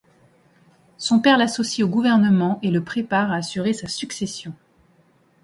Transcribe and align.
Son 0.97 1.19
père 1.19 1.37
l'associe 1.37 1.85
au 1.85 1.87
gouvernement 1.87 2.57
et 2.63 2.71
le 2.71 2.83
prépare 2.83 3.31
à 3.31 3.35
assurer 3.35 3.71
sa 3.73 3.87
succession. 3.87 4.51